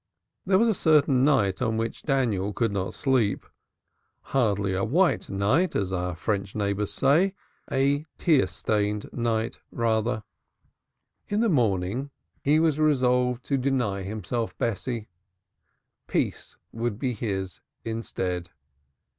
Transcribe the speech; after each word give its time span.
There 0.47 0.57
was 0.57 0.67
a 0.67 0.73
certain 0.73 1.23
night 1.23 1.61
on 1.61 1.77
which 1.77 2.01
Daniel 2.01 2.53
did 2.53 2.71
not 2.71 2.95
sleep 2.95 3.45
hardly 4.33 4.73
a 4.73 4.83
white 4.83 5.29
night 5.29 5.75
as 5.75 5.93
our 5.93 6.15
French 6.15 6.55
neighbors 6.55 6.91
say; 6.91 7.35
a 7.71 8.07
tear 8.17 8.47
stained 8.47 9.07
night 9.13 9.59
rather. 9.69 10.23
In 11.27 11.41
the 11.41 11.49
morning 11.49 12.09
he 12.41 12.59
was 12.59 12.79
resolved 12.79 13.43
to 13.43 13.59
deny 13.59 14.01
himself 14.01 14.57
Bessie. 14.57 15.07
Peace 16.07 16.57
would 16.71 16.97
be 16.97 17.13
his 17.13 17.61
instead. 17.85 18.49